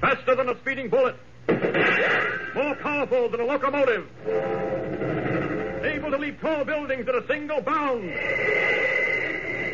[0.00, 1.16] Faster than a speeding bullet.
[1.48, 4.08] More powerful than a locomotive.
[5.84, 8.04] Able to leap tall buildings at a single bound.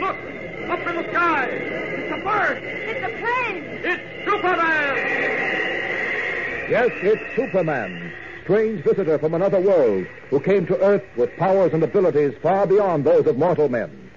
[0.00, 0.16] Look!
[0.70, 1.46] Up in the sky!
[1.46, 2.62] It's a bird!
[2.62, 3.64] It's a plane!
[3.84, 4.96] It's Superman!
[6.70, 8.12] Yes, it's Superman,
[8.44, 13.04] strange visitor from another world who came to Earth with powers and abilities far beyond
[13.04, 14.10] those of mortal men.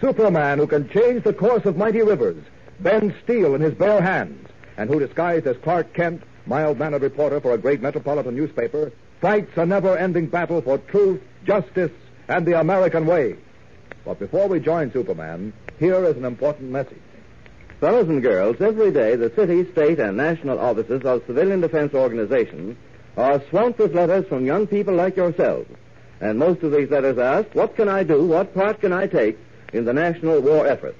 [0.00, 2.42] Superman who can change the course of mighty rivers,
[2.80, 7.52] bend steel in his bare hands, and who, disguised as Clark Kent, mild-mannered reporter for
[7.52, 11.90] a great metropolitan newspaper, fights a never-ending battle for truth, justice,
[12.28, 13.36] and the American way.
[14.04, 16.98] But before we join Superman, here is an important message.
[17.80, 22.76] Fellows and girls, every day the city, state, and national offices of civilian defense organizations
[23.16, 25.70] are swamped with letters from young people like yourselves.
[26.20, 29.38] And most of these letters ask, what can I do, what part can I take
[29.72, 30.96] in the national war effort?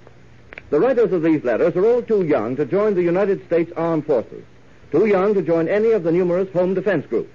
[0.70, 4.06] The writers of these letters are all too young to join the United States Armed
[4.06, 4.44] Forces,
[4.91, 7.33] too young to join any of the numerous home defense groups.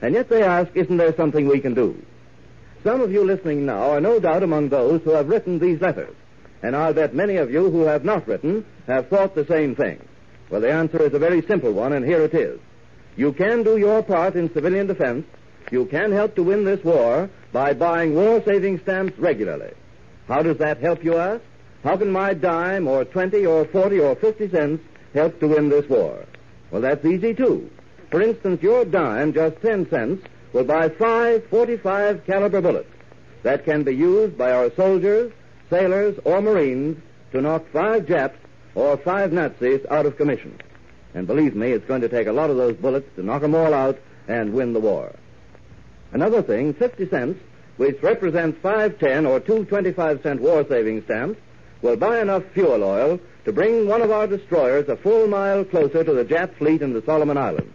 [0.00, 2.00] And yet they ask, isn't there something we can do?
[2.84, 6.14] Some of you listening now are no doubt among those who have written these letters.
[6.62, 10.00] And I'll bet many of you who have not written have thought the same thing.
[10.48, 12.60] Well, the answer is a very simple one, and here it is.
[13.16, 15.26] You can do your part in civilian defense.
[15.72, 19.72] You can help to win this war by buying war saving stamps regularly.
[20.28, 21.42] How does that help you ask?
[21.86, 24.82] How can my dime or 20 or 40 or 50 cents
[25.14, 26.24] help to win this war?
[26.72, 27.70] Well, that's easy too.
[28.10, 32.90] For instance, your dime, just 10 cents, will buy five 45 caliber bullets
[33.44, 35.30] that can be used by our soldiers,
[35.70, 38.40] sailors, or marines to knock five Japs
[38.74, 40.58] or five Nazis out of commission.
[41.14, 43.54] And believe me, it's going to take a lot of those bullets to knock them
[43.54, 43.96] all out
[44.26, 45.14] and win the war.
[46.10, 47.40] Another thing, 50 cents,
[47.76, 51.38] which represents five 10 or two 25 cent war saving stamps,
[51.82, 56.02] will buy enough fuel oil to bring one of our destroyers a full mile closer
[56.02, 57.72] to the Jap fleet in the Solomon Islands.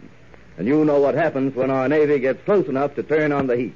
[0.58, 3.56] And you know what happens when our Navy gets close enough to turn on the
[3.56, 3.74] heat.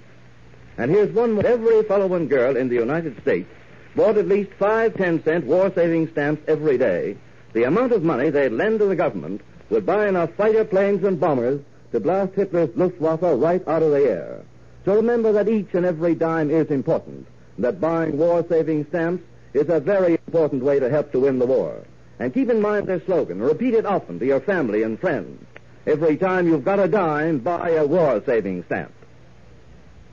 [0.76, 1.46] And here's one more.
[1.46, 3.48] Every fellow and girl in the United States
[3.94, 7.16] bought at least five ten cent war saving stamps every day.
[7.54, 11.18] The amount of money they'd lend to the government would buy enough fighter planes and
[11.18, 11.62] bombers
[11.92, 14.42] to blast Hitler's Luftwaffe right out of the air.
[14.84, 17.26] So remember that each and every dime is important.
[17.58, 19.24] That buying war saving stamps
[19.56, 21.82] is a very important way to help to win the war.
[22.18, 23.40] And keep in mind their slogan.
[23.40, 25.44] Repeat it often to your family and friends.
[25.86, 28.92] Every time you've got a dime, buy a war saving stamp.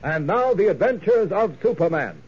[0.02, 2.22] And now the adventures of Superman.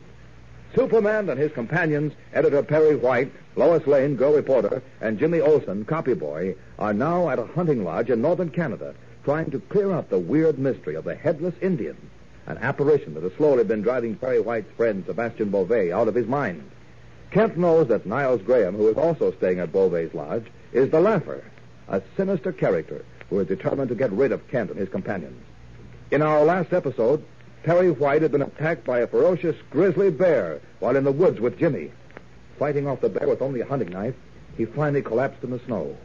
[0.75, 6.15] Superman and his companions, editor Perry White, Lois Lane, girl reporter, and Jimmy Olsen, copy
[6.15, 8.95] boy, are now at a hunting lodge in northern Canada
[9.25, 11.97] trying to clear up the weird mystery of the headless Indian,
[12.47, 16.27] an apparition that has slowly been driving Perry White's friend Sebastian Beauvais out of his
[16.27, 16.63] mind.
[17.31, 21.45] Kent knows that Niles Graham, who is also staying at Beauvais' lodge, is the Laugher,
[21.89, 25.43] a sinister character who is determined to get rid of Kent and his companions.
[26.11, 27.25] In our last episode,
[27.65, 31.59] Perry White had been attacked by a ferocious grizzly bear while in the woods with
[31.59, 31.91] Jimmy.
[32.59, 34.15] Fighting off the bear with only a hunting knife,
[34.57, 35.97] he finally collapsed in the snow.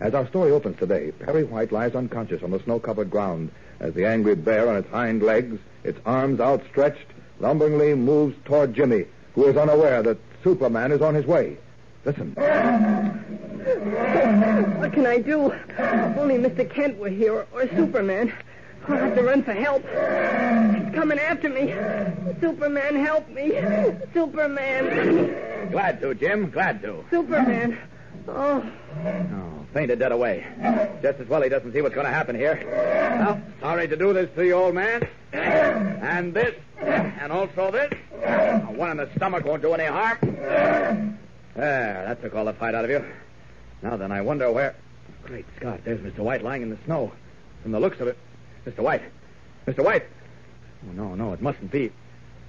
[0.00, 4.06] As our story opens today, Perry White lies unconscious on the snow-covered ground as the
[4.06, 7.06] angry bear on its hind legs, its arms outstretched,
[7.40, 11.56] lumberingly moves toward Jimmy, who is unaware that Superman is on his way.
[12.04, 12.32] Listen.
[14.78, 15.50] What can I do?
[15.50, 16.68] If only Mr.
[16.68, 18.32] Kent were here, or Superman.
[18.86, 19.82] I'll have to run for help.
[19.82, 21.74] He's coming after me.
[22.40, 23.50] Superman, help me.
[24.14, 25.70] Superman.
[25.70, 26.50] Glad to, Jim.
[26.50, 27.04] Glad to.
[27.10, 27.76] Superman.
[28.26, 28.64] Oh,
[29.04, 30.44] Oh, fainted dead away.
[31.02, 32.60] Just as well he doesn't see what's going to happen here.
[33.20, 35.06] Well, sorry to do this to you, old man.
[35.32, 37.92] And this, and also this.
[38.76, 40.18] One in the stomach won't do any harm.
[41.54, 43.04] There, that took all the fight out of you.
[43.82, 44.74] Now then, I wonder where.
[45.24, 46.18] Great Scott, there's Mr.
[46.18, 47.12] White lying in the snow.
[47.62, 48.16] From the looks of it.
[48.66, 48.80] Mr.
[48.80, 49.02] White.
[49.66, 49.84] Mr.
[49.84, 50.04] White.
[50.88, 51.90] Oh, no, no, it mustn't be.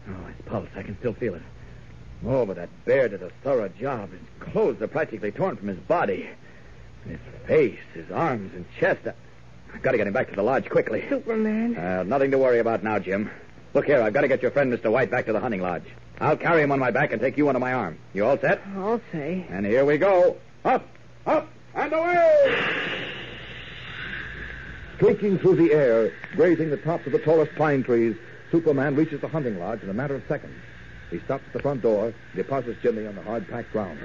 [0.07, 1.41] Oh, his pulse, I can still feel it.
[2.25, 4.11] Oh, but that bear did a thorough job.
[4.11, 6.29] His clothes are practically torn from his body.
[7.07, 9.01] His face, his arms, and chest.
[9.73, 11.05] I've got to get him back to the lodge quickly.
[11.09, 11.75] Superman.
[11.75, 13.29] Uh, nothing to worry about now, Jim.
[13.73, 14.91] Look here, I've got to get your friend, Mr.
[14.91, 15.83] White, back to the hunting lodge.
[16.19, 17.97] I'll carry him on my back and take you under my arm.
[18.13, 18.61] You all set?
[18.75, 19.45] I'll say.
[19.49, 20.37] And here we go.
[20.65, 20.87] Up,
[21.25, 23.05] up, and away!
[24.97, 28.17] Streaking through the air, grazing the tops of the tallest pine trees,
[28.51, 30.59] Superman reaches the hunting lodge in a matter of seconds.
[31.11, 33.99] He stops at the front door, deposits Jimmy on the hard-packed ground.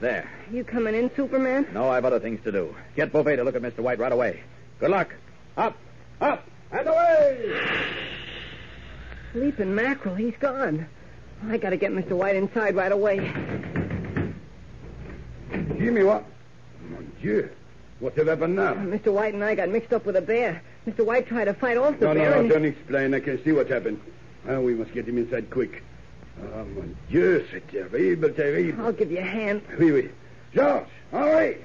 [0.00, 0.30] There.
[0.50, 1.66] You coming in, Superman?
[1.72, 2.76] No, I've other things to do.
[2.94, 3.80] Get Beauvais to look at Mr.
[3.80, 4.42] White right away.
[4.78, 5.14] Good luck.
[5.56, 5.76] Up,
[6.20, 8.11] up, and away!
[9.34, 10.86] Leaping mackerel, he's gone.
[11.48, 12.10] I gotta get Mr.
[12.12, 13.18] White inside right away.
[15.78, 16.24] Jimmy, what?
[16.90, 17.48] Mon Dieu.
[18.00, 18.74] What's have happened now?
[18.74, 19.12] Mr.
[19.12, 20.60] White and I got mixed up with a bear.
[20.86, 21.04] Mr.
[21.04, 22.30] White tried to fight off the No, no, bear.
[22.30, 23.14] no, and- don't explain.
[23.14, 24.00] I can see what's happened.
[24.48, 25.82] Ah, we must get him inside quick.
[26.42, 28.84] Oh, mon Dieu, c'est terrible, terrible.
[28.84, 29.62] I'll give you a hand.
[29.78, 30.08] Oui, oui.
[30.54, 31.56] George, Henri,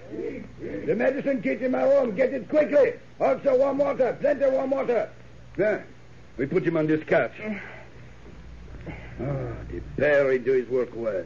[0.86, 2.16] the medicine kit in my room.
[2.16, 2.94] Get it quickly.
[3.20, 5.10] Also warm water, plenty of warm water.
[5.56, 5.86] There.
[6.38, 7.32] We put him on this couch.
[7.44, 7.54] Uh,
[9.24, 11.24] oh, the bear, he do his work well.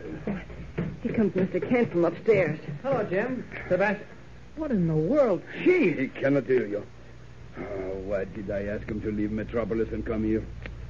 [1.03, 1.67] Here comes Mr.
[1.67, 2.59] Kent from upstairs.
[2.81, 3.45] Hello, Jim.
[3.67, 4.07] Sebastian.
[4.55, 5.41] What in the world?
[5.61, 6.85] He, he cannot hear you.
[7.57, 7.63] Oh,
[8.05, 10.43] why did I ask him to leave Metropolis and come here?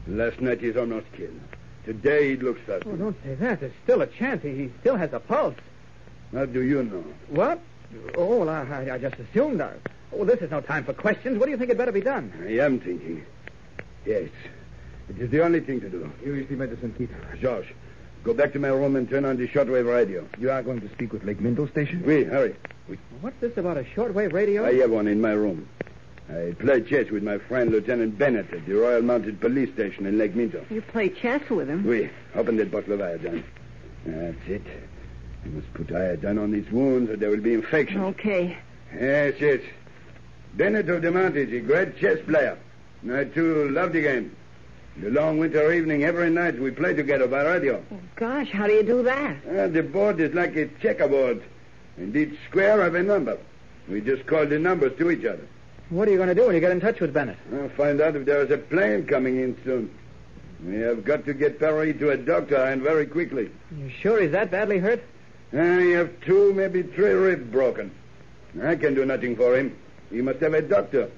[0.07, 1.39] Last night he's almost killed.
[1.85, 3.59] Today he looks Oh, don't say that.
[3.59, 4.43] There's still a chance.
[4.43, 5.55] He, he still has a pulse.
[6.33, 7.03] How do you know?
[7.29, 7.59] What?
[8.15, 9.61] Oh, well, I, I- I just assumed.
[9.61, 9.73] I,
[10.13, 11.39] oh, this is no time for questions.
[11.39, 12.31] What do you think had better be done?
[12.45, 13.25] I am thinking.
[14.05, 14.29] Yes.
[15.09, 16.11] It is the only thing to do.
[16.23, 17.09] Here is the medicine kit.
[17.41, 17.73] George,
[18.23, 20.27] go back to my room and turn on the shortwave radio.
[20.39, 22.03] You are going to speak with Lake Minto Station?
[22.05, 22.55] Oui, hurry.
[23.21, 24.65] What's this about a shortwave radio?
[24.65, 25.67] I have one in my room.
[26.29, 30.17] I play chess with my friend Lieutenant Bennett at the Royal Mounted Police Station in
[30.17, 30.65] Lake Minto.
[30.69, 31.85] You play chess with him.
[31.85, 33.43] Oui, open that bottle of iodine.
[34.05, 34.63] That's it.
[35.43, 38.01] You must put iodine on these wounds or there will be infection.
[38.01, 38.57] Okay.
[38.93, 39.59] Yes, yes.
[40.53, 42.57] Bennett of the Mount is a great chess player.
[43.09, 44.35] I, too, love the game.
[44.97, 47.83] The long winter evening, every night, we play together by radio.
[48.15, 49.37] Gosh, how do you do that?
[49.47, 51.41] Uh, the board is like a checkerboard.
[51.97, 53.37] And each square have a number.
[53.89, 55.47] We just call the numbers to each other.
[55.89, 57.37] What are you going to do when you get in touch with Bennett?
[57.53, 59.89] I'll find out if there is a plane coming in soon.
[60.65, 63.49] We have got to get Perry to a doctor, and very quickly.
[63.75, 65.03] You sure he's that badly hurt?
[65.53, 65.57] I
[65.95, 67.91] have two, maybe three ribs broken.
[68.61, 69.75] I can do nothing for him.
[70.11, 71.09] He must have a doctor.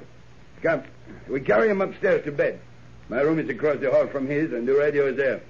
[0.64, 0.82] Come,
[1.30, 2.60] we carry him upstairs to bed.
[3.10, 5.42] My room is across the hall from his, and the radio is there.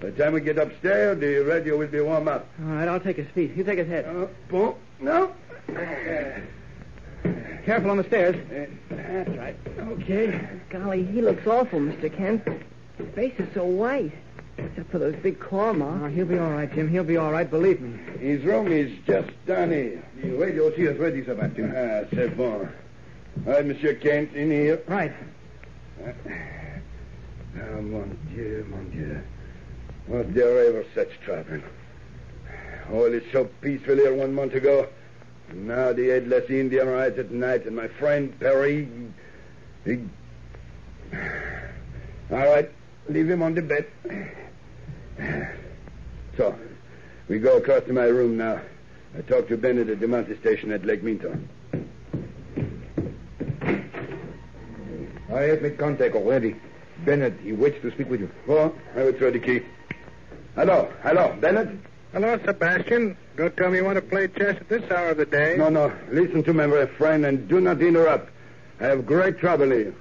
[0.00, 2.46] By the time we get upstairs, the radio will be warm up.
[2.62, 3.56] All right, I'll take his feet.
[3.56, 4.04] You take his head.
[4.04, 4.74] Uh, boom.
[5.00, 5.32] No.
[7.64, 8.36] Careful on the stairs.
[8.90, 9.56] That's right.
[9.78, 10.38] Okay.
[10.68, 12.14] Golly, he looks awful, Mr.
[12.14, 12.42] Kent.
[12.98, 14.12] His face is so white.
[14.58, 16.14] Except for those big claw Oh, marks.
[16.14, 16.88] he'll be all right, Jim.
[16.88, 17.98] He'll be all right, believe me.
[18.20, 20.00] His room is just down here.
[20.22, 21.72] The radio here is ready, Sebastian.
[21.74, 22.68] Ah, c'est bon.
[23.46, 24.82] All right, Monsieur Kent, in here.
[24.86, 25.12] Right.
[26.02, 26.12] Uh,
[27.60, 29.20] oh, mon Dieu, mon Dieu.
[30.08, 31.60] Was there ever such trouble?
[32.90, 34.88] All is so peaceful here one month ago.
[35.50, 38.88] And now the headless Indian rides at night, and my friend Perry.
[39.84, 39.98] He...
[42.30, 42.70] All right,
[43.08, 43.86] leave him on the bed.
[46.36, 46.58] So,
[47.28, 48.60] we go across to my room now.
[49.16, 51.38] I talked to Bennett at the mountain station at Lake Minto.
[55.34, 56.54] I have made contact already.
[57.04, 58.30] Bennett, he waits to speak with you.
[58.48, 59.62] Oh, I will throw the key.
[60.54, 61.68] Hello, hello, Bennett?
[62.12, 63.16] Hello, Sebastian.
[63.36, 65.56] Don't tell me you want to play chess at this hour of the day.
[65.58, 65.92] No, no.
[66.12, 68.30] Listen to me, my friend, and do not interrupt.
[68.80, 69.92] I have great trouble here.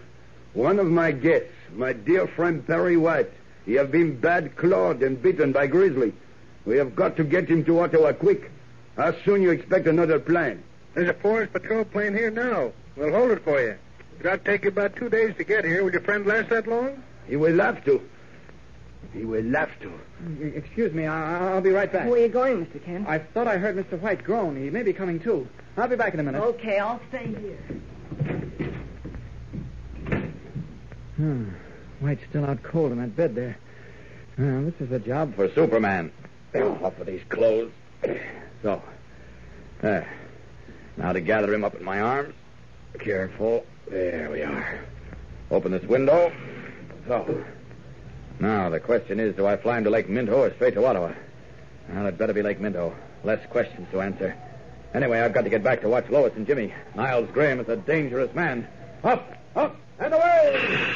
[0.53, 3.31] One of my guests, my dear friend Perry White,
[3.65, 6.13] he have been bad clawed and bitten by grizzly.
[6.65, 8.51] We have got to get him to Ottawa quick.
[8.95, 10.61] How soon you expect another plane?
[10.93, 12.71] There's a forest patrol plane here now.
[12.95, 13.75] We'll hold it for you.
[14.19, 15.83] It'll take you about two days to get here.
[15.83, 17.01] Will your friend last that long?
[17.27, 18.01] He will have to.
[19.13, 19.91] He will have to.
[20.55, 21.05] Excuse me.
[21.05, 22.07] I- I'll be right back.
[22.09, 22.83] Where are you going, Mr.
[22.83, 23.07] Kent?
[23.07, 23.99] I thought I heard Mr.
[23.99, 24.55] White groan.
[24.55, 25.47] He may be coming to.
[25.77, 26.41] I'll be back in a minute.
[26.41, 27.57] Okay, I'll stay here.
[31.17, 31.49] Hmm.
[31.99, 33.57] White's still out cold in that bed there.
[34.37, 36.11] Well, this is a job For Superman.
[36.55, 37.71] Off with these clothes.
[38.61, 38.81] So.
[39.81, 40.07] There.
[40.97, 42.33] Now to gather him up in my arms.
[42.99, 43.65] Careful.
[43.89, 44.79] There we are.
[45.51, 46.31] Open this window.
[47.07, 47.43] So.
[48.39, 51.13] Now, the question is, do I fly him to Lake Minto or straight to Ottawa?
[51.89, 52.95] Well, it'd better be Lake Minto.
[53.23, 54.35] Less questions to answer.
[54.93, 56.73] Anyway, I've got to get back to watch Lois and Jimmy.
[56.95, 58.67] Niles Graham is a dangerous man.
[59.03, 60.93] Up, up, and away!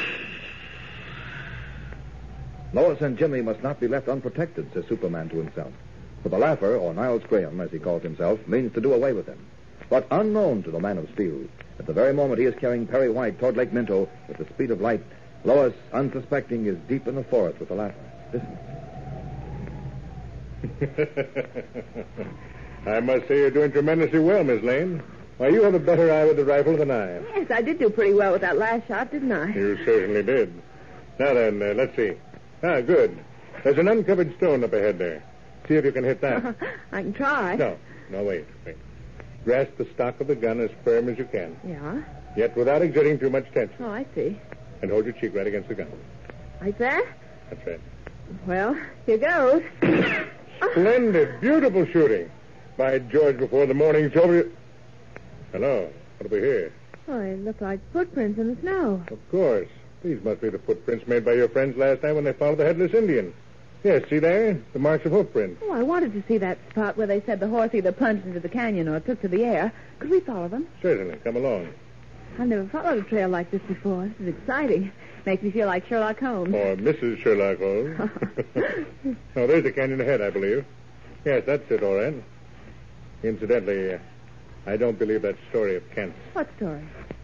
[2.72, 5.72] Lois and Jimmy must not be left unprotected, says Superman to himself.
[6.22, 9.26] For the laugher, or Niles Graham, as he calls himself, means to do away with
[9.26, 9.38] him.
[9.88, 11.44] But unknown to the man of steel,
[11.78, 14.70] at the very moment he is carrying Perry White toward Lake Minto with the speed
[14.70, 15.02] of light,
[15.44, 17.94] Lois, unsuspecting, is deep in the forest with the laugher.
[18.32, 18.58] Listen.
[22.86, 25.02] I must say you're doing tremendously well, Miss Lane.
[25.36, 27.24] Why, you have a better eye with the rifle than I have.
[27.34, 29.52] Yes, I did do pretty well with that last shot, didn't I?
[29.54, 30.52] You certainly did.
[31.18, 32.14] Now then, uh, let's see.
[32.64, 33.16] Ah, good.
[33.62, 35.22] There's an uncovered stone up ahead there.
[35.68, 36.56] See if you can hit that.
[36.92, 37.54] I can try.
[37.54, 37.78] no,
[38.10, 38.76] no, wait, wait.
[39.44, 42.02] Grasp the stock of the gun as firm as you can, Yeah?
[42.36, 44.38] yet without exerting too much tension, Oh, I see.
[44.82, 45.88] and hold your cheek right against the gun.
[46.60, 47.04] Like that?
[47.50, 47.80] That's right.
[48.46, 48.76] Well,
[49.06, 49.62] here goes.
[50.72, 52.30] Splendid, beautiful shooting.
[52.76, 54.48] By George, before the morning's over.
[55.52, 56.72] Hello, what do we hear?
[57.08, 59.02] Oh, they look like footprints in the snow.
[59.10, 59.68] Of course.
[60.04, 62.64] These must be the footprints made by your friends last night when they followed the
[62.64, 63.32] headless Indian.
[63.84, 64.60] Yes, see there?
[64.72, 65.62] The marks of hoofprints.
[65.64, 68.40] Oh, I wanted to see that spot where they said the horse either plunged into
[68.40, 69.72] the canyon or took to the air.
[70.00, 70.66] Could we follow them?
[70.82, 71.18] Certainly.
[71.24, 71.68] Come along.
[72.38, 74.10] I've never followed a trail like this before.
[74.18, 74.92] This is exciting.
[75.26, 76.54] Makes me feel like Sherlock Holmes.
[76.54, 77.22] Or Mrs.
[77.22, 78.10] Sherlock Holmes.
[79.36, 80.64] oh, there's the canyon ahead, I believe.
[81.24, 82.14] Yes, that's it, all right.
[83.22, 83.98] Incidentally, uh,
[84.66, 86.14] I don't believe that story of Kent.
[86.32, 86.82] What story?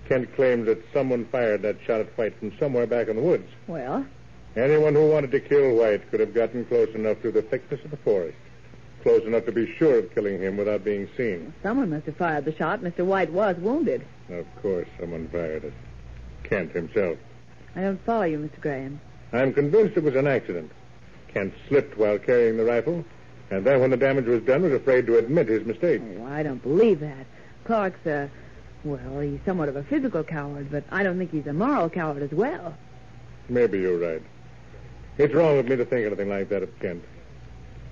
[0.09, 3.49] Kent claims that someone fired that shot at White from somewhere back in the woods.
[3.67, 4.05] Well,
[4.57, 7.91] Anyone who wanted to kill White could have gotten close enough through the thickness of
[7.91, 8.37] the forest.
[9.03, 11.53] Close enough to be sure of killing him without being seen.
[11.63, 12.81] someone must have fired the shot.
[12.81, 13.05] Mr.
[13.05, 14.07] White was wounded.
[14.31, 15.73] Of course, someone fired it.
[16.45, 17.19] Kent himself.
[17.77, 18.61] I don't follow you, Mr.
[18.61, 19.01] Graham.
[19.33, 20.71] I'm convinced it was an accident.
[21.29, 23.05] Kent slipped while carrying the rifle,
[23.51, 26.01] and then when the damage was done was afraid to admit his mistake.
[26.21, 27.27] Oh, I don't believe that.
[27.65, 28.31] Clark's a,
[28.85, 32.23] well, he's somewhat of a physical coward, but I don't think he's a moral coward
[32.23, 32.75] as well.
[33.49, 34.23] Maybe you're right.
[35.19, 37.05] It's wrong of me to think anything like that of Kent.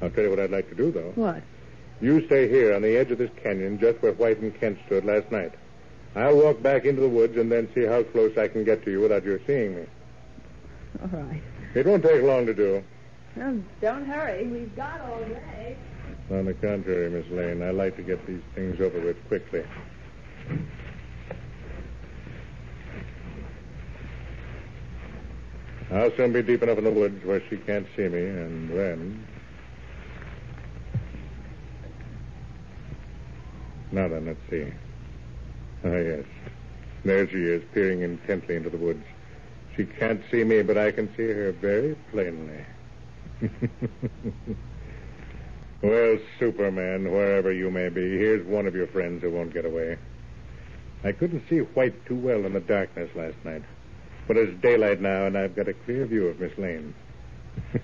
[0.01, 1.13] I'll tell you what I'd like to do, though.
[1.15, 1.43] What?
[2.01, 5.05] You stay here on the edge of this canyon just where White and Kent stood
[5.05, 5.53] last night.
[6.17, 8.91] I'll walk back into the woods and then see how close I can get to
[8.91, 9.87] you without your seeing me.
[11.01, 11.43] All right.
[11.75, 12.83] It won't take long to do.
[13.37, 14.47] Well, don't hurry.
[14.47, 15.77] We've got all day.
[16.31, 19.65] On the contrary, Miss Lane, I like to get these things over with quickly.
[25.93, 29.27] I'll soon be deep enough in the woods where she can't see me, and then.
[33.91, 34.73] Now then, let's see.
[35.85, 36.25] Ah, yes.
[37.05, 39.05] There she is, peering intently into the woods.
[39.77, 42.65] She can't see me, but I can see her very plainly.
[45.83, 49.99] well, Superman, wherever you may be, here's one of your friends who won't get away.
[51.05, 53.63] I couldn't see White too well in the darkness last night.
[54.27, 56.95] But it's daylight now, and I've got a clear view of Miss Lane.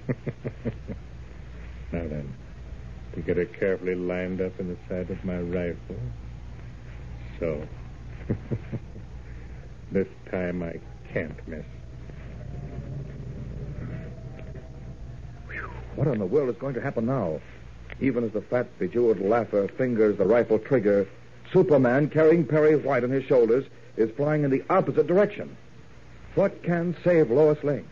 [1.92, 2.35] now then,
[3.14, 5.97] to get her carefully lined up in the sight of my rifle.
[7.40, 7.66] So.
[9.92, 10.78] this time I
[11.12, 11.64] can't miss.
[15.97, 17.40] What in the world is going to happen now?
[18.00, 21.09] Even as the fat, bejeweled laugher fingers the rifle trigger,
[21.52, 23.64] Superman, carrying Perry White on his shoulders,
[23.97, 25.57] is flying in the opposite direction.
[26.38, 27.85] What can save Lois Lane?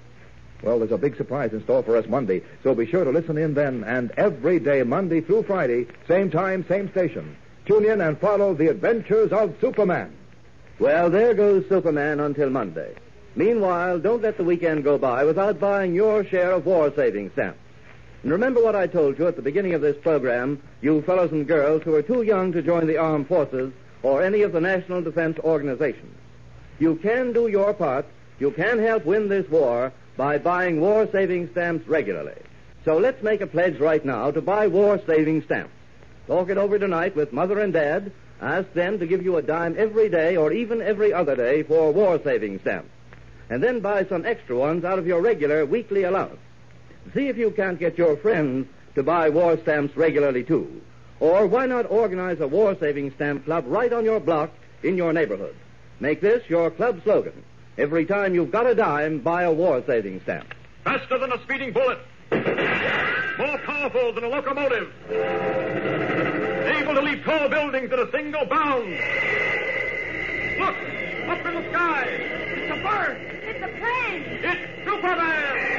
[0.63, 3.37] Well, there's a big surprise in store for us Monday, so be sure to listen
[3.37, 7.37] in then and every day, Monday through Friday, same time, same station.
[7.65, 10.13] Tune in and follow the adventures of Superman.
[10.79, 12.95] Well, there goes Superman until Monday.
[13.35, 17.59] Meanwhile, don't let the weekend go by without buying your share of war saving stamps.
[18.23, 21.49] And remember what I told you at the beginning of this program, you fellows and
[21.49, 23.73] girls who are too young to join the armed forces
[24.05, 26.15] or any of the national defense organizations.
[26.79, 28.07] You can do your part.
[28.39, 32.41] You can help win this war by buying war saving stamps regularly.
[32.85, 35.73] So let's make a pledge right now to buy war saving stamps.
[36.27, 38.13] Talk it over tonight with Mother and Dad.
[38.41, 41.93] Ask them to give you a dime every day or even every other day for
[41.93, 42.91] war saving stamps.
[43.49, 46.39] And then buy some extra ones out of your regular weekly allowance.
[47.15, 48.67] See if you can't get your friends
[48.97, 50.83] to buy war stamps regularly too.
[51.21, 54.51] Or why not organize a war saving stamp club right on your block
[54.83, 55.55] in your neighborhood?
[56.01, 57.43] Make this your club slogan.
[57.79, 60.55] Every time you've got a dime, buy a war saving stamp.
[60.85, 61.99] Faster than a speeding bullet.
[62.31, 64.91] More powerful than a locomotive.
[65.11, 68.89] Able to leap tall buildings in a single bound.
[70.59, 70.77] Look!
[71.29, 72.05] Up in the sky!
[72.07, 73.17] It's a bird!
[73.43, 74.23] It's a plane!
[74.43, 75.77] It's Superman!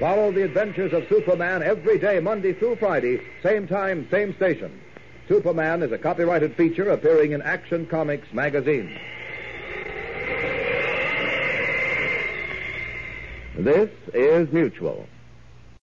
[0.00, 4.80] Follow the adventures of Superman every day, Monday through Friday, same time, same station.
[5.28, 8.98] Superman is a copyrighted feature appearing in Action Comics magazine.
[13.56, 15.06] This is Mutual.